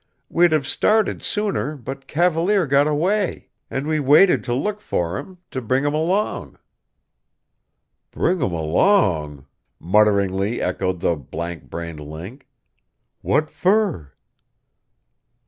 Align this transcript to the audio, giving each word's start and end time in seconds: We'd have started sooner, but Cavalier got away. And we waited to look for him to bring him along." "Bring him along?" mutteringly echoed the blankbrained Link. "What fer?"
We'd 0.29 0.51
have 0.51 0.65
started 0.65 1.21
sooner, 1.21 1.75
but 1.75 2.07
Cavalier 2.07 2.65
got 2.65 2.87
away. 2.87 3.49
And 3.69 3.85
we 3.85 3.99
waited 3.99 4.43
to 4.45 4.53
look 4.55 4.81
for 4.81 5.19
him 5.19 5.37
to 5.51 5.61
bring 5.61 5.85
him 5.85 5.93
along." 5.93 6.57
"Bring 8.09 8.37
him 8.41 8.51
along?" 8.51 9.45
mutteringly 9.79 10.59
echoed 10.59 11.01
the 11.01 11.15
blankbrained 11.15 11.99
Link. 11.99 12.47
"What 13.21 13.51
fer?" 13.51 14.13